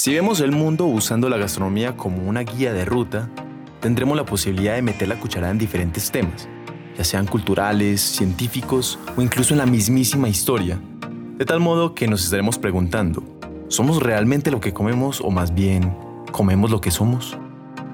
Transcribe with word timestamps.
Si 0.00 0.14
vemos 0.14 0.40
el 0.40 0.50
mundo 0.50 0.86
usando 0.86 1.28
la 1.28 1.36
gastronomía 1.36 1.94
como 1.94 2.26
una 2.26 2.40
guía 2.40 2.72
de 2.72 2.86
ruta, 2.86 3.28
tendremos 3.80 4.16
la 4.16 4.24
posibilidad 4.24 4.74
de 4.74 4.80
meter 4.80 5.08
la 5.08 5.20
cucharada 5.20 5.52
en 5.52 5.58
diferentes 5.58 6.10
temas, 6.10 6.48
ya 6.96 7.04
sean 7.04 7.26
culturales, 7.26 8.00
científicos 8.00 8.98
o 9.14 9.20
incluso 9.20 9.52
en 9.52 9.58
la 9.58 9.66
mismísima 9.66 10.26
historia, 10.30 10.80
de 11.36 11.44
tal 11.44 11.60
modo 11.60 11.94
que 11.94 12.08
nos 12.08 12.24
estaremos 12.24 12.58
preguntando, 12.58 13.22
¿somos 13.68 14.02
realmente 14.02 14.50
lo 14.50 14.58
que 14.58 14.72
comemos 14.72 15.20
o 15.20 15.30
más 15.30 15.52
bien 15.52 15.94
comemos 16.32 16.70
lo 16.70 16.80
que 16.80 16.90
somos? 16.90 17.36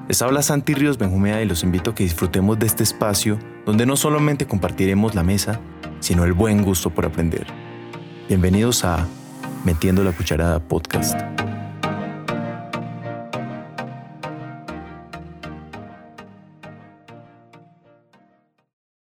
Les 0.06 0.22
habla 0.22 0.42
Santi 0.42 0.74
Ríos 0.74 0.98
Benjumea 0.98 1.42
y 1.42 1.46
los 1.46 1.64
invito 1.64 1.90
a 1.90 1.94
que 1.96 2.04
disfrutemos 2.04 2.56
de 2.56 2.66
este 2.66 2.84
espacio 2.84 3.36
donde 3.64 3.84
no 3.84 3.96
solamente 3.96 4.46
compartiremos 4.46 5.16
la 5.16 5.24
mesa, 5.24 5.58
sino 5.98 6.22
el 6.22 6.34
buen 6.34 6.62
gusto 6.62 6.90
por 6.90 7.04
aprender. 7.04 7.48
Bienvenidos 8.28 8.84
a 8.84 9.08
Metiendo 9.64 10.04
la 10.04 10.12
Cucharada 10.12 10.60
Podcast. 10.60 11.35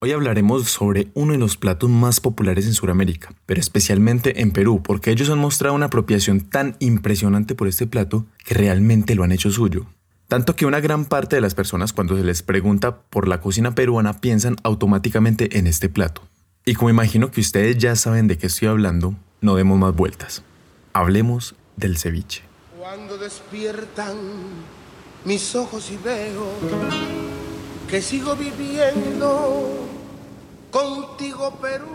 Hoy 0.01 0.13
hablaremos 0.13 0.71
sobre 0.71 1.09
uno 1.15 1.33
de 1.33 1.41
los 1.41 1.57
platos 1.57 1.91
más 1.91 2.21
populares 2.21 2.67
en 2.67 2.73
Sudamérica, 2.75 3.35
pero 3.47 3.61
especialmente 3.61 4.43
en 4.43 4.53
Perú, 4.53 4.81
porque 4.81 5.11
ellos 5.11 5.29
han 5.29 5.41
mostrado 5.41 5.75
una 5.75 5.87
apropiación 5.87 6.41
tan 6.41 6.77
impresionante 6.79 7.57
por 7.57 7.67
este 7.67 7.89
plato 7.89 8.25
que 8.45 8.55
realmente 8.55 9.17
lo 9.17 9.25
han 9.25 9.33
hecho 9.33 9.51
suyo. 9.51 9.87
Tanto 10.29 10.55
que 10.55 10.67
una 10.67 10.79
gran 10.79 11.05
parte 11.05 11.35
de 11.35 11.43
las 11.43 11.57
personas 11.57 11.93
cuando 11.93 12.17
se 12.17 12.23
les 12.23 12.45
pregunta 12.45 13.01
por 13.11 13.27
la 13.27 13.41
cocina 13.41 13.75
peruana 13.75 14.21
piensan 14.21 14.55
automáticamente 14.63 15.59
en 15.59 15.67
este 15.67 15.89
plato. 15.89 16.23
Y 16.65 16.75
como 16.75 16.91
imagino 16.91 17.33
que 17.33 17.41
ustedes 17.41 17.77
ya 17.79 17.97
saben 17.97 18.29
de 18.29 18.39
qué 18.39 18.47
estoy 18.47 18.69
hablando, 18.69 19.17
no 19.41 19.57
demos 19.57 19.81
más 19.81 19.97
vueltas. 19.97 20.45
Hablemos 20.93 21.57
del 21.77 21.99
ceviche. 21.99 22.43
Cuando 22.79 23.19
despiertan 23.19 24.15
mis 25.25 25.57
ojos 25.57 25.91
y 25.91 25.97
veo 25.97 26.53
que 27.89 28.01
sigo 28.01 28.37
viviendo 28.37 29.88
contigo 30.71 31.59
Perú. 31.61 31.87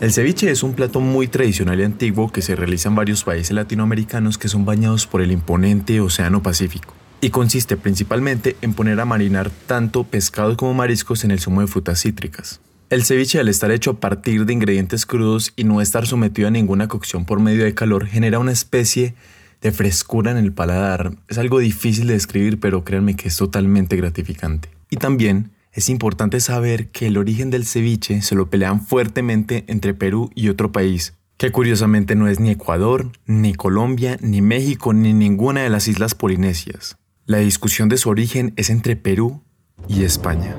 El 0.00 0.12
ceviche 0.12 0.50
es 0.50 0.62
un 0.62 0.72
plato 0.72 1.00
muy 1.00 1.28
tradicional 1.28 1.78
y 1.78 1.84
antiguo 1.84 2.32
que 2.32 2.40
se 2.40 2.56
realiza 2.56 2.88
en 2.88 2.94
varios 2.94 3.24
países 3.24 3.52
latinoamericanos 3.52 4.38
que 4.38 4.48
son 4.48 4.64
bañados 4.64 5.06
por 5.06 5.20
el 5.20 5.30
imponente 5.30 6.00
Océano 6.00 6.42
Pacífico 6.42 6.94
y 7.20 7.30
consiste 7.30 7.76
principalmente 7.76 8.56
en 8.62 8.72
poner 8.72 8.98
a 8.98 9.04
marinar 9.04 9.50
tanto 9.66 10.04
pescados 10.04 10.56
como 10.56 10.72
mariscos 10.72 11.24
en 11.24 11.32
el 11.32 11.40
zumo 11.40 11.60
de 11.60 11.66
frutas 11.66 12.00
cítricas. 12.00 12.60
El 12.88 13.04
ceviche 13.04 13.38
al 13.38 13.48
estar 13.48 13.70
hecho 13.70 13.90
a 13.90 14.00
partir 14.00 14.46
de 14.46 14.52
ingredientes 14.52 15.06
crudos 15.06 15.52
y 15.54 15.64
no 15.64 15.80
estar 15.80 16.06
sometido 16.06 16.48
a 16.48 16.50
ninguna 16.50 16.88
cocción 16.88 17.24
por 17.24 17.38
medio 17.38 17.64
de 17.64 17.74
calor 17.74 18.06
genera 18.06 18.38
una 18.38 18.52
especie 18.52 19.14
de 19.60 19.70
frescura 19.70 20.30
en 20.30 20.38
el 20.38 20.52
paladar. 20.52 21.12
Es 21.28 21.36
algo 21.36 21.58
difícil 21.58 22.06
de 22.06 22.14
describir 22.14 22.58
pero 22.58 22.84
créanme 22.84 23.16
que 23.16 23.28
es 23.28 23.36
totalmente 23.36 23.96
gratificante. 23.96 24.70
Y 24.88 24.96
también 24.96 25.50
es 25.72 25.88
importante 25.88 26.40
saber 26.40 26.88
que 26.88 27.06
el 27.06 27.16
origen 27.16 27.50
del 27.50 27.64
ceviche 27.64 28.22
se 28.22 28.34
lo 28.34 28.50
pelean 28.50 28.84
fuertemente 28.84 29.64
entre 29.68 29.94
Perú 29.94 30.30
y 30.34 30.48
otro 30.48 30.72
país, 30.72 31.14
que 31.36 31.52
curiosamente 31.52 32.14
no 32.16 32.28
es 32.28 32.40
ni 32.40 32.50
Ecuador, 32.50 33.12
ni 33.26 33.54
Colombia, 33.54 34.18
ni 34.20 34.42
México, 34.42 34.92
ni 34.92 35.12
ninguna 35.12 35.62
de 35.62 35.70
las 35.70 35.88
islas 35.88 36.14
polinesias. 36.14 36.96
La 37.24 37.38
discusión 37.38 37.88
de 37.88 37.98
su 37.98 38.08
origen 38.08 38.52
es 38.56 38.70
entre 38.70 38.96
Perú 38.96 39.42
y 39.88 40.02
España. 40.02 40.56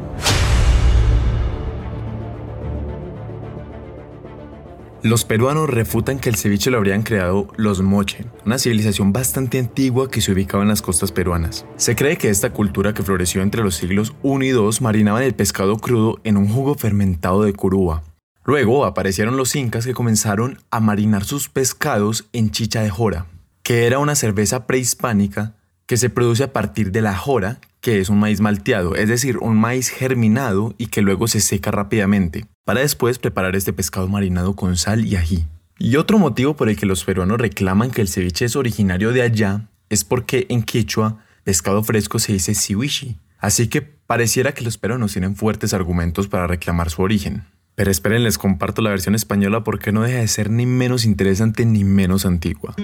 Los 5.03 5.25
peruanos 5.25 5.67
refutan 5.67 6.19
que 6.19 6.29
el 6.29 6.35
ceviche 6.35 6.69
lo 6.69 6.77
habrían 6.77 7.01
creado 7.01 7.47
los 7.57 7.81
moche, 7.81 8.25
una 8.45 8.59
civilización 8.59 9.11
bastante 9.11 9.57
antigua 9.57 10.11
que 10.11 10.21
se 10.21 10.31
ubicaba 10.31 10.61
en 10.61 10.69
las 10.69 10.83
costas 10.83 11.11
peruanas. 11.11 11.65
Se 11.75 11.95
cree 11.95 12.17
que 12.17 12.29
esta 12.29 12.51
cultura 12.51 12.93
que 12.93 13.01
floreció 13.01 13.41
entre 13.41 13.63
los 13.63 13.73
siglos 13.73 14.13
I 14.23 14.45
y 14.45 14.49
II 14.49 14.69
marinaba 14.79 15.25
el 15.25 15.33
pescado 15.33 15.77
crudo 15.77 16.19
en 16.23 16.37
un 16.37 16.47
jugo 16.47 16.75
fermentado 16.75 17.41
de 17.41 17.53
curuba. 17.53 18.03
Luego 18.43 18.85
aparecieron 18.85 19.37
los 19.37 19.55
incas 19.55 19.87
que 19.87 19.95
comenzaron 19.95 20.59
a 20.69 20.79
marinar 20.79 21.23
sus 21.23 21.49
pescados 21.49 22.27
en 22.31 22.51
chicha 22.51 22.83
de 22.83 22.91
jora, 22.91 23.25
que 23.63 23.87
era 23.87 23.97
una 23.97 24.13
cerveza 24.13 24.67
prehispánica 24.67 25.55
que 25.87 25.97
se 25.97 26.11
produce 26.11 26.43
a 26.43 26.53
partir 26.53 26.91
de 26.91 27.01
la 27.01 27.17
jora, 27.17 27.59
que 27.79 27.99
es 27.99 28.09
un 28.09 28.19
maíz 28.19 28.39
malteado, 28.39 28.93
es 28.95 29.09
decir, 29.09 29.39
un 29.39 29.57
maíz 29.57 29.89
germinado 29.89 30.75
y 30.77 30.87
que 30.87 31.01
luego 31.01 31.27
se 31.27 31.41
seca 31.41 31.71
rápidamente, 31.71 32.45
para 32.65 32.81
después 32.81 33.19
preparar 33.19 33.55
este 33.55 33.73
pescado 33.73 34.07
marinado 34.07 34.55
con 34.55 34.77
sal 34.77 35.05
y 35.05 35.15
ají. 35.15 35.45
Y 35.77 35.95
otro 35.95 36.19
motivo 36.19 36.55
por 36.55 36.69
el 36.69 36.77
que 36.77 36.85
los 36.85 37.03
peruanos 37.03 37.39
reclaman 37.39 37.91
que 37.91 38.01
el 38.01 38.07
ceviche 38.07 38.45
es 38.45 38.55
originario 38.55 39.11
de 39.13 39.23
allá 39.23 39.69
es 39.89 40.03
porque 40.03 40.45
en 40.49 40.63
quechua 40.63 41.23
pescado 41.43 41.83
fresco 41.83 42.19
se 42.19 42.33
dice 42.33 42.53
siwishi, 42.53 43.17
así 43.39 43.67
que 43.67 43.81
pareciera 43.81 44.53
que 44.53 44.63
los 44.63 44.77
peruanos 44.77 45.13
tienen 45.13 45.35
fuertes 45.35 45.73
argumentos 45.73 46.27
para 46.27 46.47
reclamar 46.47 46.89
su 46.89 47.01
origen. 47.01 47.45
Pero 47.75 47.89
esperen, 47.89 48.23
les 48.23 48.37
comparto 48.37 48.81
la 48.81 48.89
versión 48.91 49.15
española 49.15 49.63
porque 49.63 49.91
no 49.91 50.03
deja 50.03 50.19
de 50.19 50.27
ser 50.27 50.51
ni 50.51 50.65
menos 50.65 51.05
interesante 51.05 51.65
ni 51.65 51.83
menos 51.83 52.25
antigua. 52.25 52.75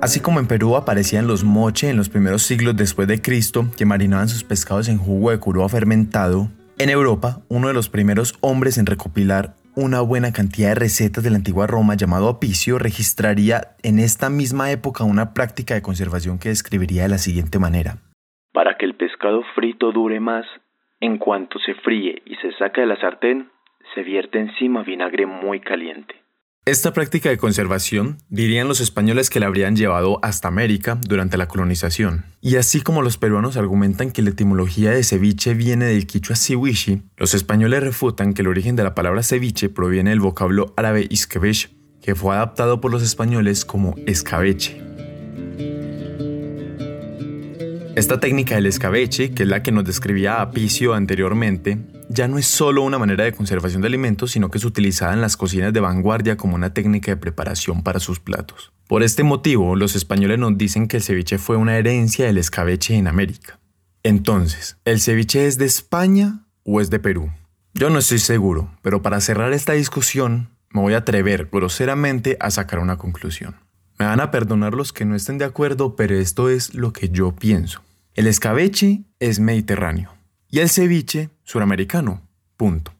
Así 0.00 0.20
como 0.20 0.38
en 0.38 0.46
Perú 0.46 0.76
aparecían 0.76 1.26
los 1.26 1.42
moche 1.42 1.90
en 1.90 1.96
los 1.96 2.08
primeros 2.08 2.42
siglos 2.42 2.76
después 2.76 3.08
de 3.08 3.20
Cristo, 3.20 3.66
que 3.76 3.84
marinaban 3.84 4.28
sus 4.28 4.44
pescados 4.44 4.88
en 4.88 4.96
jugo 4.96 5.32
de 5.32 5.40
curuba 5.40 5.68
fermentado, 5.68 6.48
en 6.78 6.88
Europa, 6.88 7.40
uno 7.48 7.66
de 7.66 7.74
los 7.74 7.88
primeros 7.88 8.38
hombres 8.40 8.78
en 8.78 8.86
recopilar 8.86 9.56
una 9.74 10.00
buena 10.00 10.32
cantidad 10.32 10.68
de 10.68 10.74
recetas 10.76 11.24
de 11.24 11.30
la 11.30 11.36
antigua 11.36 11.66
Roma 11.66 11.96
llamado 11.96 12.28
Apicio 12.28 12.78
registraría 12.78 13.76
en 13.82 13.98
esta 13.98 14.30
misma 14.30 14.70
época 14.70 15.02
una 15.02 15.34
práctica 15.34 15.74
de 15.74 15.82
conservación 15.82 16.38
que 16.38 16.50
describiría 16.50 17.02
de 17.02 17.08
la 17.08 17.18
siguiente 17.18 17.58
manera. 17.58 17.98
Para 18.52 18.76
que 18.76 18.86
el 18.86 18.94
pescado 18.94 19.42
frito 19.56 19.90
dure 19.90 20.20
más, 20.20 20.46
en 21.00 21.18
cuanto 21.18 21.58
se 21.58 21.74
fríe 21.74 22.22
y 22.24 22.36
se 22.36 22.52
saca 22.52 22.80
de 22.80 22.86
la 22.86 23.00
sartén, 23.00 23.50
se 23.94 24.02
vierte 24.02 24.38
encima 24.38 24.84
vinagre 24.84 25.26
muy 25.26 25.60
caliente. 25.60 26.14
Esta 26.68 26.92
práctica 26.92 27.30
de 27.30 27.38
conservación 27.38 28.18
dirían 28.28 28.68
los 28.68 28.80
españoles 28.80 29.30
que 29.30 29.40
la 29.40 29.46
habrían 29.46 29.74
llevado 29.74 30.18
hasta 30.22 30.48
América 30.48 31.00
durante 31.00 31.38
la 31.38 31.48
colonización. 31.48 32.26
Y 32.42 32.56
así 32.56 32.82
como 32.82 33.00
los 33.00 33.16
peruanos 33.16 33.56
argumentan 33.56 34.10
que 34.10 34.20
la 34.20 34.28
etimología 34.28 34.90
de 34.90 35.02
ceviche 35.02 35.54
viene 35.54 35.86
del 35.86 36.06
quichua 36.06 36.36
siwishi, 36.36 37.04
los 37.16 37.32
españoles 37.32 37.82
refutan 37.82 38.34
que 38.34 38.42
el 38.42 38.48
origen 38.48 38.76
de 38.76 38.84
la 38.84 38.94
palabra 38.94 39.22
ceviche 39.22 39.70
proviene 39.70 40.10
del 40.10 40.20
vocablo 40.20 40.74
árabe 40.76 41.06
iskebesh, 41.08 41.70
que 42.02 42.14
fue 42.14 42.34
adaptado 42.34 42.82
por 42.82 42.90
los 42.90 43.02
españoles 43.02 43.64
como 43.64 43.94
escabeche. 44.04 44.82
Esta 47.96 48.20
técnica 48.20 48.56
del 48.56 48.66
escabeche, 48.66 49.30
que 49.30 49.44
es 49.44 49.48
la 49.48 49.62
que 49.62 49.72
nos 49.72 49.84
describía 49.84 50.42
Apicio 50.42 50.92
anteriormente, 50.92 51.78
ya 52.18 52.26
no 52.26 52.36
es 52.36 52.48
solo 52.48 52.82
una 52.82 52.98
manera 52.98 53.22
de 53.22 53.32
conservación 53.32 53.80
de 53.80 53.86
alimentos, 53.86 54.32
sino 54.32 54.50
que 54.50 54.58
es 54.58 54.64
utilizada 54.64 55.12
en 55.12 55.20
las 55.20 55.36
cocinas 55.36 55.72
de 55.72 55.78
vanguardia 55.78 56.36
como 56.36 56.56
una 56.56 56.74
técnica 56.74 57.12
de 57.12 57.16
preparación 57.16 57.84
para 57.84 58.00
sus 58.00 58.18
platos. 58.18 58.72
Por 58.88 59.04
este 59.04 59.22
motivo, 59.22 59.76
los 59.76 59.94
españoles 59.94 60.36
nos 60.36 60.58
dicen 60.58 60.88
que 60.88 60.96
el 60.96 61.04
ceviche 61.04 61.38
fue 61.38 61.56
una 61.56 61.76
herencia 61.76 62.26
del 62.26 62.38
escabeche 62.38 62.96
en 62.96 63.06
América. 63.06 63.60
Entonces, 64.02 64.78
¿el 64.84 65.00
ceviche 65.00 65.46
es 65.46 65.58
de 65.58 65.66
España 65.66 66.44
o 66.64 66.80
es 66.80 66.90
de 66.90 66.98
Perú? 66.98 67.30
Yo 67.72 67.88
no 67.88 68.00
estoy 68.00 68.18
seguro, 68.18 68.76
pero 68.82 69.00
para 69.00 69.20
cerrar 69.20 69.52
esta 69.52 69.74
discusión, 69.74 70.50
me 70.70 70.80
voy 70.80 70.94
a 70.94 70.98
atrever 70.98 71.48
groseramente 71.52 72.36
a 72.40 72.50
sacar 72.50 72.80
una 72.80 72.98
conclusión. 72.98 73.54
Me 73.96 74.06
van 74.06 74.18
a 74.18 74.32
perdonar 74.32 74.74
los 74.74 74.92
que 74.92 75.04
no 75.04 75.14
estén 75.14 75.38
de 75.38 75.44
acuerdo, 75.44 75.94
pero 75.94 76.16
esto 76.16 76.50
es 76.50 76.74
lo 76.74 76.92
que 76.92 77.10
yo 77.10 77.36
pienso. 77.36 77.80
El 78.14 78.26
escabeche 78.26 79.04
es 79.20 79.38
mediterráneo 79.38 80.17
y 80.50 80.60
el 80.60 80.68
ceviche 80.68 81.30
suramericano. 81.44 82.22
Punto. 82.56 82.92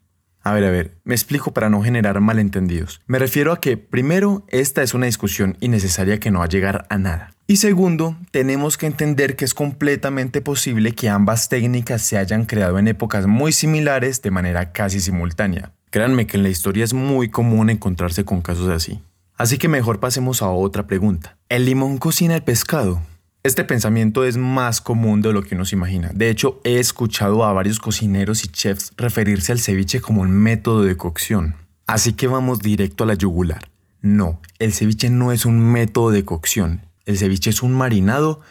A 0.43 0.53
ver, 0.53 0.65
a 0.65 0.71
ver, 0.71 0.97
me 1.05 1.15
explico 1.15 1.53
para 1.53 1.69
no 1.69 1.83
generar 1.83 2.21
malentendidos. 2.21 3.01
Me 3.07 3.19
refiero 3.19 3.53
a 3.53 3.61
que, 3.61 3.77
primero, 3.77 4.47
esta 4.49 4.83
es 4.83 4.95
una 4.95 5.07
discusión 5.07 5.57
innecesaria 5.61 6.21
que 6.21 6.31
no 6.31 6.39
va 6.39 6.47
a 6.47 6.49
llegar 6.49 6.87
a 6.89 6.97
nada. 6.97 7.35
Y 7.47 7.57
segundo, 7.57 8.17
tenemos 8.31 8.79
que 8.79 8.87
entender 8.87 9.37
que 9.37 9.45
es 9.45 9.55
completamente 9.55 10.41
posible 10.41 10.93
que 10.93 11.09
ambas 11.09 11.49
técnicas 11.49 12.03
se 12.03 12.19
hayan 12.19 12.45
creado 12.45 12.79
en 12.79 12.89
épocas 12.89 13.27
muy 13.27 13.53
similares 13.53 14.23
de 14.23 14.31
manera 14.31 14.73
casi 14.73 15.01
simultánea. 15.01 15.73
Créanme 15.91 16.27
que 16.27 16.37
en 16.37 16.43
la 16.43 16.51
historia 16.51 16.85
es 16.85 16.95
muy 16.95 17.31
común 17.31 17.71
encontrarse 17.71 18.25
con 18.25 18.43
casos 18.43 18.69
así. 18.69 19.01
Así 19.37 19.57
que 19.57 19.69
mejor 19.69 20.01
pasemos 20.01 20.43
a 20.43 20.49
otra 20.49 20.87
pregunta. 20.87 21.37
¿El 21.49 21.65
limón 21.65 21.99
cocina 21.99 22.35
el 22.35 22.43
pescado? 22.43 23.01
Este 23.49 23.65
pensamiento 23.65 24.27
es 24.27 24.37
más 24.37 24.83
común 24.83 25.23
de 25.23 25.33
lo 25.33 25.43
que 25.43 25.55
uno 25.55 25.65
se 25.65 25.75
imagina. 25.75 26.11
De 26.13 26.29
hecho, 26.29 26.61
he 26.65 26.79
escuchado 26.79 27.45
a 27.45 27.53
varios 27.55 27.81
cocineros 27.81 28.45
y 28.45 28.49
chefs 28.49 28.93
referirse 28.99 29.53
al 29.53 29.59
ceviche 29.59 30.03
como 30.03 30.21
un 30.21 30.31
método 30.31 30.83
de 30.83 30.99
cocción. 30.99 31.55
Así 31.87 32.13
que 32.13 32.27
vamos 32.27 32.59
directo 32.59 33.05
a 33.05 33.07
la 33.07 33.15
yugular. 33.15 33.71
No, 34.03 34.43
el 34.59 34.75
ceviche 34.75 35.09
no 35.09 35.33
es 35.33 35.47
un 35.47 35.61
método 35.61 36.11
de 36.11 36.27
cocción. 36.27 36.83
El 37.07 37.17
ceviche 37.17 37.49
es 37.49 37.63
un 37.63 37.73
marinado 37.73 38.43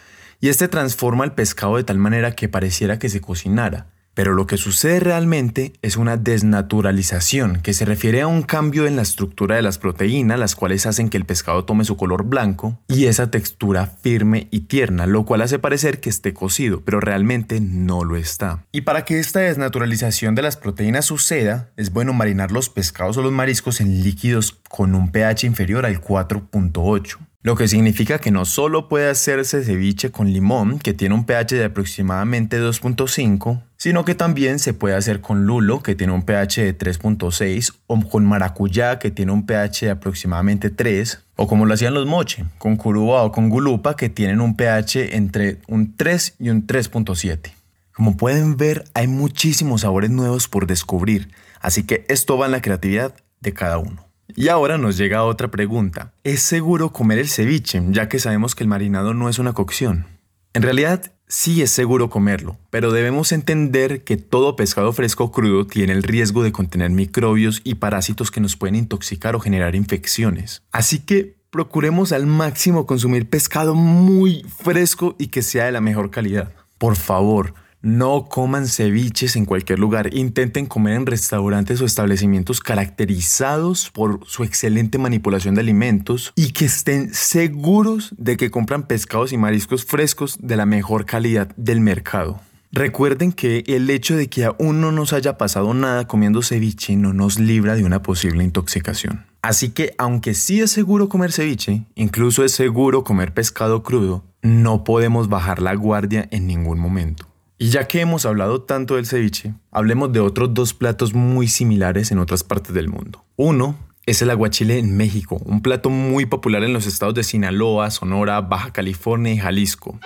y 0.42 0.50
este 0.50 0.68
transforma 0.68 1.26
el 1.26 1.34
pescado 1.34 1.78
de 1.78 1.84
tal 1.84 2.00
manera 2.00 2.32
que 2.32 2.50
pareciera 2.50 2.98
que 2.98 3.10
se 3.10 3.22
cocinara. 3.22 3.92
Pero 4.18 4.34
lo 4.34 4.48
que 4.48 4.58
sucede 4.58 5.00
realmente 5.00 5.74
es 5.84 5.96
una 5.96 6.18
desnaturalización, 6.18 7.62
que 7.62 7.76
se 7.76 7.86
refiere 7.86 8.22
a 8.22 8.28
un 8.28 8.42
cambio 8.42 8.88
en 8.88 8.96
la 8.96 9.04
estructura 9.04 9.58
de 9.58 9.62
las 9.62 9.78
proteínas, 9.78 10.40
las 10.40 10.56
cuales 10.56 10.88
hacen 10.88 11.10
que 11.10 11.18
el 11.18 11.26
pescado 11.26 11.66
tome 11.66 11.86
su 11.86 11.98
color 11.98 12.24
blanco 12.24 12.80
y 12.88 13.06
esa 13.06 13.30
textura 13.30 13.86
firme 13.86 14.48
y 14.50 14.62
tierna, 14.62 15.06
lo 15.06 15.24
cual 15.24 15.44
hace 15.44 15.60
parecer 15.60 16.00
que 16.00 16.10
esté 16.10 16.34
cocido, 16.34 16.82
pero 16.82 17.00
realmente 17.00 17.60
no 17.62 18.04
lo 18.04 18.16
está. 18.16 18.66
Y 18.72 18.82
para 18.82 19.06
que 19.06 19.20
esta 19.20 19.42
desnaturalización 19.42 20.34
de 20.34 20.42
las 20.42 20.58
proteínas 20.58 21.06
suceda, 21.06 21.70
es 21.78 21.94
bueno 21.94 22.12
marinar 22.14 22.52
los 22.52 22.70
pescados 22.70 23.18
o 23.18 23.22
los 23.22 23.32
mariscos 23.32 23.82
en 23.82 24.04
líquidos 24.04 24.58
con 24.68 24.96
un 24.96 25.12
pH 25.12 25.46
inferior 25.46 25.86
al 25.86 26.02
4.8. 26.02 27.18
Lo 27.48 27.56
que 27.56 27.70
significa 27.70 28.20
que 28.20 28.30
no 28.30 28.44
solo 28.44 28.90
puede 28.90 29.10
hacerse 29.10 29.64
ceviche 29.64 30.12
con 30.12 30.34
limón, 30.34 30.80
que 30.80 30.94
tiene 30.94 31.16
un 31.16 31.24
pH 31.24 31.56
de 31.56 31.64
aproximadamente 31.64 32.62
2.5, 32.62 33.64
sino 33.78 34.04
que 34.04 34.16
también 34.16 34.60
se 34.60 34.74
puede 34.74 34.96
hacer 34.96 35.22
con 35.22 35.46
lulo, 35.46 35.82
que 35.82 35.96
tiene 35.96 36.12
un 36.12 36.24
pH 36.24 36.64
de 36.64 36.78
3.6, 36.78 37.74
o 37.88 38.02
con 38.02 38.26
maracuyá, 38.26 39.00
que 39.00 39.12
tiene 39.12 39.32
un 39.32 39.46
pH 39.46 39.86
de 39.86 39.92
aproximadamente 39.92 40.70
3, 40.70 41.24
o 41.38 41.48
como 41.48 41.66
lo 41.66 41.74
hacían 41.74 41.94
los 41.94 42.06
moche, 42.06 42.44
con 42.58 42.76
curuba 42.76 43.24
o 43.24 43.32
con 43.32 43.48
gulupa, 43.48 43.96
que 43.96 44.10
tienen 44.10 44.42
un 44.42 44.58
pH 44.58 45.16
entre 45.16 45.60
un 45.70 45.96
3 45.96 46.36
y 46.40 46.50
un 46.50 46.68
3.7. 46.68 47.54
Como 47.94 48.18
pueden 48.18 48.58
ver, 48.58 48.84
hay 48.94 49.08
muchísimos 49.08 49.82
sabores 49.82 50.10
nuevos 50.10 50.50
por 50.50 50.68
descubrir, 50.68 51.32
así 51.62 51.84
que 51.84 52.06
esto 52.10 52.38
va 52.38 52.48
en 52.48 52.52
la 52.52 52.62
creatividad 52.62 53.16
de 53.40 53.54
cada 53.54 53.78
uno. 53.78 54.07
Y 54.36 54.50
ahora 54.50 54.78
nos 54.78 54.98
llega 54.98 55.24
otra 55.24 55.50
pregunta. 55.50 56.14
¿Es 56.24 56.42
seguro 56.42 56.92
comer 56.92 57.20
el 57.20 57.30
ceviche, 57.30 57.82
ya 57.90 58.10
que 58.10 58.20
sabemos 58.20 58.56
que 58.56 58.64
el 58.64 58.70
marinado 58.70 59.14
no 59.14 59.30
es 59.30 59.40
una 59.40 59.54
cocción? 59.54 60.06
En 60.54 60.64
realidad, 60.64 61.12
sí 61.28 61.62
es 61.62 61.72
seguro 61.72 62.10
comerlo, 62.10 62.58
pero 62.70 62.92
debemos 62.92 63.32
entender 63.32 64.04
que 64.04 64.18
todo 64.18 64.56
pescado 64.56 64.92
fresco 64.94 65.32
crudo 65.32 65.66
tiene 65.68 65.94
el 65.94 66.04
riesgo 66.04 66.44
de 66.44 66.52
contener 66.52 66.90
microbios 66.90 67.62
y 67.64 67.76
parásitos 67.76 68.32
que 68.32 68.42
nos 68.42 68.56
pueden 68.56 68.76
intoxicar 68.76 69.36
o 69.36 69.40
generar 69.40 69.76
infecciones. 69.76 70.64
Así 70.72 71.00
que 71.00 71.38
procuremos 71.50 72.12
al 72.12 72.26
máximo 72.26 72.86
consumir 72.86 73.30
pescado 73.30 73.76
muy 73.76 74.46
fresco 74.64 75.16
y 75.18 75.28
que 75.28 75.42
sea 75.42 75.66
de 75.66 75.72
la 75.72 75.82
mejor 75.82 76.12
calidad. 76.12 76.54
Por 76.78 76.96
favor, 76.96 77.54
no 77.88 78.26
coman 78.28 78.68
ceviches 78.68 79.38
en 79.38 79.46
cualquier 79.46 79.80
lugar. 79.80 80.14
Intenten 80.14 80.66
comer 80.66 80.96
en 80.96 81.06
restaurantes 81.06 81.82
o 81.82 81.86
establecimientos 81.86 82.60
caracterizados 82.60 83.90
por 83.92 84.20
su 84.28 84.44
excelente 84.44 84.98
manipulación 84.98 85.56
de 85.56 85.62
alimentos 85.62 86.34
y 86.36 86.52
que 86.52 86.66
estén 86.66 87.14
seguros 87.14 88.14
de 88.18 88.36
que 88.36 88.52
compran 88.52 88.88
pescados 88.88 89.32
y 89.32 89.38
mariscos 89.38 89.86
frescos 89.86 90.38
de 90.42 90.58
la 90.58 90.66
mejor 90.66 91.06
calidad 91.06 91.48
del 91.56 91.80
mercado. 91.80 92.42
Recuerden 92.74 93.32
que 93.32 93.64
el 93.68 93.90
hecho 93.90 94.18
de 94.18 94.28
que 94.28 94.44
aún 94.44 94.82
no 94.82 94.92
nos 94.92 95.14
haya 95.14 95.38
pasado 95.38 95.74
nada 95.74 96.08
comiendo 96.08 96.42
ceviche 96.42 96.98
no 96.98 97.14
nos 97.14 97.40
libra 97.40 97.76
de 97.76 97.86
una 97.86 98.04
posible 98.04 98.44
intoxicación. 98.44 99.26
Así 99.42 99.70
que 99.70 99.94
aunque 99.98 100.34
sí 100.34 100.60
es 100.60 100.72
seguro 100.72 101.08
comer 101.08 101.32
ceviche, 101.32 101.86
incluso 101.96 102.44
es 102.44 102.52
seguro 102.52 103.06
comer 103.06 103.34
pescado 103.34 103.82
crudo, 103.82 104.26
no 104.42 104.84
podemos 104.84 105.30
bajar 105.30 105.62
la 105.62 105.74
guardia 105.74 106.28
en 106.32 106.48
ningún 106.48 106.80
momento. 106.80 107.28
Y 107.60 107.70
ya 107.70 107.88
que 107.88 108.02
hemos 108.02 108.26
hablado 108.28 108.62
tanto 108.62 108.96
del 108.96 109.08
ceviche, 109.08 109.56
hablemos 109.72 110.14
de 110.14 110.20
otros 110.20 110.54
dos 110.54 110.76
platos 110.76 111.16
muy 111.16 111.48
similares 111.48 112.12
en 112.12 112.20
otras 112.20 112.44
partes 112.44 112.74
del 112.74 112.88
mundo. 112.88 113.26
Uno 113.36 113.76
es 114.06 114.22
el 114.22 114.30
aguachile 114.30 114.78
en 114.78 114.96
México, 114.96 115.42
un 115.44 115.62
plato 115.62 115.90
muy 115.90 116.28
popular 116.28 116.64
en 116.64 116.74
los 116.74 116.86
estados 116.86 117.16
de 117.16 117.24
Sinaloa, 117.24 117.90
Sonora, 117.90 118.42
Baja 118.42 118.72
California 118.72 119.34
y 119.34 119.38
Jalisco. 119.40 120.00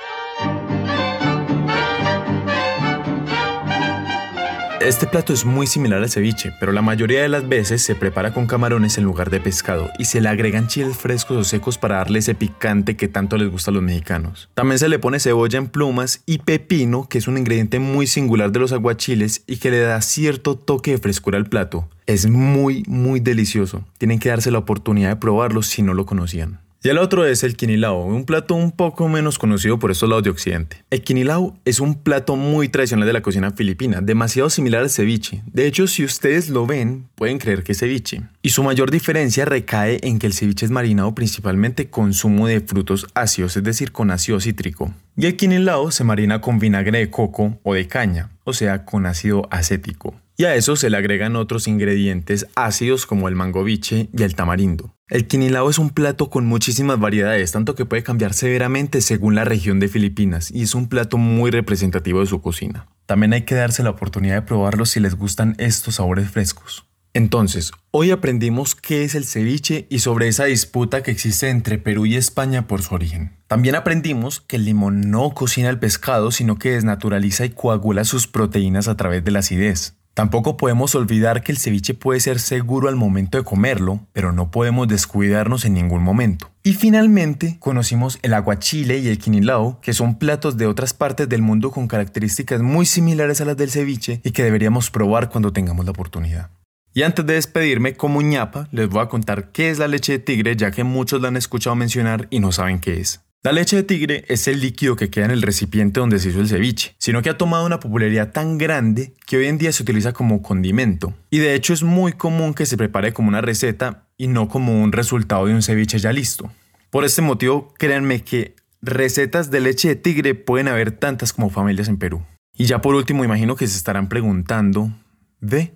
Este 4.84 5.06
plato 5.06 5.32
es 5.32 5.46
muy 5.46 5.68
similar 5.68 6.02
al 6.02 6.10
ceviche, 6.10 6.54
pero 6.60 6.72
la 6.72 6.82
mayoría 6.82 7.22
de 7.22 7.30
las 7.30 7.48
veces 7.48 7.84
se 7.84 7.94
prepara 7.94 8.34
con 8.34 8.48
camarones 8.48 8.98
en 8.98 9.04
lugar 9.04 9.30
de 9.30 9.40
pescado 9.40 9.92
y 10.00 10.06
se 10.06 10.22
le 10.22 10.28
agregan 10.28 10.68
chiles 10.68 10.98
frescos 10.98 11.38
o 11.38 11.44
secos 11.44 11.78
para 11.78 11.98
darle 11.98 12.18
ese 12.18 12.34
picante 12.34 12.98
que 12.98 13.08
tanto 13.08 13.38
les 13.38 13.52
gusta 13.52 13.70
a 13.70 13.76
los 13.76 13.84
mexicanos. 13.84 14.50
También 14.56 14.80
se 14.80 14.90
le 14.90 14.98
pone 14.98 15.20
cebolla 15.20 15.60
en 15.60 15.68
plumas 15.68 16.24
y 16.26 16.40
pepino, 16.40 17.08
que 17.08 17.20
es 17.20 17.28
un 17.28 17.38
ingrediente 17.38 17.78
muy 17.78 18.08
singular 18.08 18.52
de 18.52 18.60
los 18.60 18.72
aguachiles 18.72 19.44
y 19.46 19.58
que 19.58 19.70
le 19.70 19.82
da 19.82 20.02
cierto 20.02 20.56
toque 20.56 20.92
de 20.92 20.98
frescura 20.98 21.38
al 21.38 21.46
plato. 21.46 21.88
Es 22.08 22.28
muy, 22.28 22.84
muy 22.88 23.20
delicioso. 23.20 23.86
Tienen 24.00 24.18
que 24.18 24.30
darse 24.30 24.50
la 24.50 24.58
oportunidad 24.58 25.10
de 25.10 25.16
probarlo 25.18 25.62
si 25.62 25.84
no 25.84 25.94
lo 25.94 26.08
conocían. 26.08 26.60
Y 26.84 26.90
el 26.90 26.98
otro 26.98 27.28
es 27.28 27.44
el 27.44 27.56
quinilao, 27.56 28.04
un 28.04 28.26
plato 28.26 28.56
un 28.56 28.72
poco 28.72 29.08
menos 29.08 29.38
conocido 29.38 29.78
por 29.78 29.92
estos 29.92 30.10
lados 30.10 30.24
de 30.24 30.32
Occidente. 30.32 30.84
El 30.90 31.04
quinilao 31.04 31.56
es 31.64 31.80
un 31.80 31.94
plato 31.94 32.36
muy 32.36 32.70
tradicional 32.70 33.06
de 33.06 33.14
la 33.14 33.22
cocina 33.22 33.52
filipina, 33.52 34.02
demasiado 34.02 34.50
similar 34.50 34.82
al 34.82 34.90
ceviche. 34.90 35.44
De 35.46 35.68
hecho, 35.68 35.86
si 35.86 36.04
ustedes 36.04 36.50
lo 36.50 36.66
ven, 36.66 37.08
pueden 37.14 37.38
creer 37.38 37.64
que 37.64 37.74
es 37.74 37.78
ceviche. 37.78 38.24
Y 38.42 38.50
su 38.50 38.64
mayor 38.64 38.90
diferencia 38.90 39.46
recae 39.46 40.00
en 40.02 40.18
que 40.18 40.26
el 40.26 40.34
ceviche 40.34 40.66
es 40.66 40.72
marinado 40.72 41.14
principalmente 41.14 41.92
con 41.92 42.16
zumo 42.16 42.48
de 42.48 42.62
frutos 42.62 43.06
ácidos, 43.14 43.56
es 43.58 43.64
decir, 43.64 43.92
con 43.92 44.10
ácido 44.10 44.40
cítrico. 44.40 44.92
Y 45.16 45.28
el 45.28 45.38
quinilao 45.38 45.92
se 45.92 46.04
marina 46.04 46.42
con 46.42 46.58
vinagre 46.58 46.98
de 46.98 47.12
coco 47.12 47.60
o 47.62 47.76
de 47.76 47.88
caña, 47.88 48.32
o 48.44 48.54
sea, 48.54 48.86
con 48.86 49.06
ácido 49.06 49.48
acético. 49.52 50.16
Y 50.36 50.46
a 50.46 50.56
eso 50.56 50.76
se 50.76 50.90
le 50.90 50.98
agregan 50.98 51.36
otros 51.36 51.68
ingredientes 51.68 52.48
ácidos 52.56 53.06
como 53.06 53.28
el 53.28 53.36
mangoviche 53.36 54.10
y 54.18 54.24
el 54.24 54.34
tamarindo. 54.34 54.96
El 55.12 55.28
quinilao 55.28 55.70
es 55.70 55.78
un 55.78 55.90
plato 55.90 56.30
con 56.30 56.46
muchísimas 56.46 56.98
variedades, 56.98 57.52
tanto 57.52 57.76
que 57.76 57.84
puede 57.84 58.02
cambiar 58.02 58.34
severamente 58.34 59.02
según 59.02 59.36
la 59.36 59.44
región 59.44 59.82
de 59.82 59.90
Filipinas 59.90 60.50
y 60.50 60.62
es 60.62 60.74
un 60.74 60.88
plato 60.88 61.18
muy 61.18 61.52
representativo 61.52 62.22
de 62.22 62.28
su 62.28 62.42
cocina. 62.42 62.88
También 63.08 63.34
hay 63.34 63.42
que 63.42 63.56
darse 63.56 63.84
la 63.84 63.90
oportunidad 63.90 64.36
de 64.36 64.42
probarlo 64.44 64.86
si 64.86 65.02
les 65.02 65.16
gustan 65.16 65.56
estos 65.58 65.96
sabores 65.96 66.32
frescos. 66.32 66.86
Entonces, 67.14 67.74
hoy 67.92 68.12
aprendimos 68.12 68.74
qué 68.74 69.04
es 69.04 69.14
el 69.14 69.26
ceviche 69.26 69.86
y 69.90 70.00
sobre 70.00 70.30
esa 70.30 70.46
disputa 70.46 71.04
que 71.04 71.12
existe 71.12 71.50
entre 71.50 71.78
Perú 71.78 72.06
y 72.06 72.16
España 72.16 72.66
por 72.66 72.82
su 72.82 72.96
origen. 72.96 73.34
También 73.48 73.76
aprendimos 73.76 74.40
que 74.40 74.56
el 74.56 74.64
limón 74.64 75.12
no 75.12 75.32
cocina 75.32 75.70
el 75.70 75.78
pescado, 75.78 76.32
sino 76.32 76.58
que 76.58 76.72
desnaturaliza 76.72 77.44
y 77.44 77.50
coagula 77.50 78.06
sus 78.06 78.28
proteínas 78.28 78.88
a 78.88 78.96
través 78.96 79.26
de 79.26 79.32
la 79.32 79.40
acidez. 79.40 79.98
Tampoco 80.14 80.58
podemos 80.58 80.94
olvidar 80.96 81.42
que 81.42 81.54
el 81.54 81.58
ceviche 81.58 81.94
puede 81.94 82.20
ser 82.20 82.40
seguro 82.40 82.90
al 82.90 82.98
momento 82.98 83.38
de 83.38 83.46
comerlo, 83.46 84.08
pero 84.12 84.34
no 84.34 84.52
podemos 84.52 84.88
descuidarnos 84.90 85.64
en 85.64 85.74
ningún 85.74 86.04
momento. 86.04 86.52
Y 86.64 86.74
finalmente 86.74 87.56
conocimos 87.60 88.20
el 88.22 88.34
aguachile 88.34 88.98
y 88.98 89.08
el 89.08 89.20
quinilao, 89.20 89.80
que 89.82 89.94
son 89.94 90.20
platos 90.20 90.58
de 90.58 90.68
otras 90.68 90.94
partes 90.94 91.30
del 91.30 91.42
mundo 91.42 91.72
con 91.72 91.88
características 91.88 92.62
muy 92.62 92.86
similares 92.86 93.40
a 93.40 93.46
las 93.46 93.56
del 93.56 93.72
ceviche 93.72 94.20
y 94.24 94.32
que 94.32 94.44
deberíamos 94.44 94.92
probar 94.92 95.30
cuando 95.30 95.54
tengamos 95.54 95.86
la 95.86 95.92
oportunidad. 95.92 96.50
Y 96.94 97.04
antes 97.04 97.26
de 97.26 97.36
despedirme 97.36 97.96
como 97.96 98.22
ñapa, 98.22 98.68
les 98.72 98.90
voy 98.90 99.02
a 99.02 99.08
contar 99.08 99.54
qué 99.54 99.70
es 99.70 99.80
la 99.80 99.88
leche 99.88 100.12
de 100.12 100.20
tigre, 100.20 100.58
ya 100.58 100.72
que 100.72 100.84
muchos 100.84 101.22
la 101.22 101.30
han 101.30 101.38
escuchado 101.38 101.76
mencionar 101.78 102.28
y 102.30 102.42
no 102.42 102.52
saben 102.52 102.80
qué 102.80 103.00
es. 103.00 103.22
La 103.44 103.52
leche 103.52 103.76
de 103.76 103.82
tigre 103.82 104.24
es 104.28 104.48
el 104.48 104.62
líquido 104.62 104.96
que 104.96 105.10
queda 105.10 105.26
en 105.26 105.32
el 105.32 105.42
recipiente 105.42 106.00
donde 106.00 106.20
se 106.20 106.30
hizo 106.30 106.42
el 106.42 106.48
ceviche, 106.48 106.94
sino 107.00 107.24
que 107.24 107.32
ha 107.32 107.40
tomado 107.40 107.66
una 107.66 107.80
popularidad 107.80 108.32
tan 108.32 108.60
grande 108.60 109.16
que 109.26 109.38
hoy 109.38 109.48
en 109.48 109.58
día 109.58 109.72
se 109.72 109.82
utiliza 109.82 110.14
como 110.14 110.44
condimento. 110.44 111.16
Y 111.32 111.40
de 111.40 111.56
hecho 111.56 111.74
es 111.74 111.82
muy 111.82 112.14
común 112.14 112.54
que 112.54 112.68
se 112.68 112.78
prepare 112.78 113.14
como 113.14 113.30
una 113.30 113.42
receta 113.42 114.08
y 114.16 114.28
no 114.28 114.48
como 114.48 114.84
un 114.84 114.92
resultado 114.92 115.48
de 115.48 115.56
un 115.56 115.64
ceviche 115.64 115.98
ya 115.98 116.14
listo. 116.14 116.52
Por 116.92 117.04
este 117.04 117.24
motivo, 117.24 117.74
créanme 117.80 118.24
que 118.24 118.56
recetas 118.80 119.50
de 119.50 119.60
leche 119.60 119.88
de 119.88 119.96
tigre 119.96 120.36
pueden 120.36 120.68
haber 120.68 120.92
tantas 120.92 121.34
como 121.34 121.50
familias 121.50 121.88
en 121.88 121.98
Perú. 121.98 122.24
Y 122.56 122.66
ya 122.66 122.80
por 122.80 122.94
último, 122.94 123.26
imagino 123.26 123.56
que 123.56 123.68
se 123.68 123.76
estarán 123.76 124.08
preguntando, 124.08 124.92
¿de? 125.40 125.74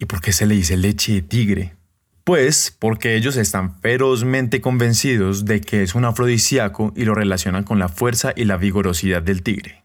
¿Y 0.00 0.04
por 0.04 0.20
qué 0.20 0.34
se 0.34 0.44
le 0.44 0.54
dice 0.54 0.76
leche 0.76 1.14
de 1.14 1.22
tigre? 1.22 1.79
Pues 2.30 2.72
porque 2.78 3.16
ellos 3.16 3.36
están 3.36 3.80
ferozmente 3.80 4.60
convencidos 4.60 5.46
de 5.46 5.60
que 5.60 5.82
es 5.82 5.96
un 5.96 6.04
afrodisíaco 6.04 6.92
y 6.94 7.04
lo 7.04 7.12
relacionan 7.12 7.64
con 7.64 7.80
la 7.80 7.88
fuerza 7.88 8.32
y 8.36 8.44
la 8.44 8.56
vigorosidad 8.56 9.20
del 9.20 9.42
tigre. 9.42 9.82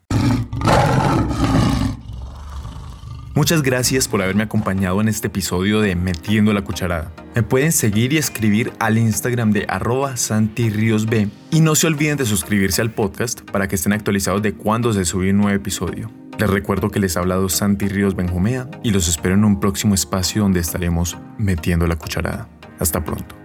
Muchas 3.34 3.64
gracias 3.64 4.08
por 4.08 4.22
haberme 4.22 4.44
acompañado 4.44 5.02
en 5.02 5.08
este 5.08 5.26
episodio 5.26 5.82
de 5.82 5.96
Metiendo 5.96 6.54
la 6.54 6.64
Cucharada. 6.64 7.12
Me 7.34 7.42
pueden 7.42 7.72
seguir 7.72 8.14
y 8.14 8.20
escribir 8.20 8.72
al 8.78 9.00
Instagram 9.00 9.50
de 9.50 9.66
arroba 9.68 10.16
santirriosb 10.16 11.28
y 11.50 11.62
no 11.62 11.74
se 11.74 11.88
olviden 11.88 12.16
de 12.16 12.28
suscribirse 12.28 12.80
al 12.80 12.92
podcast 12.92 13.42
para 13.42 13.68
que 13.68 13.74
estén 13.74 13.92
actualizados 13.92 14.44
de 14.44 14.54
cuando 14.54 14.94
se 14.94 15.04
sube 15.04 15.32
un 15.32 15.38
nuevo 15.38 15.56
episodio. 15.56 16.12
Les 16.38 16.50
recuerdo 16.50 16.90
que 16.90 17.00
les 17.00 17.16
ha 17.16 17.22
hablado 17.22 17.48
Santi 17.48 17.88
Ríos 17.88 18.16
Benjumea 18.16 18.70
y 18.84 18.92
los 18.92 19.08
espero 19.08 19.36
en 19.36 19.46
un 19.46 19.60
próximo 19.60 19.94
espacio 19.94 20.42
donde 20.42 20.60
estaremos 20.60 21.18
metiendo 21.38 21.88
la 21.88 21.96
cucharada. 21.96 22.50
Hasta 22.80 23.04
pronto. 23.04 23.45